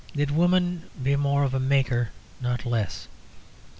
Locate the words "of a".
1.43-1.59